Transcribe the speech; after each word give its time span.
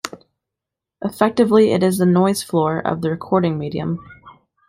Effectively 1.05 1.73
it 1.73 1.83
is 1.83 1.99
the 1.99 2.07
noise 2.07 2.41
floor 2.41 2.79
of 2.79 3.01
the 3.03 3.11
recording 3.11 3.59
medium. 3.59 3.99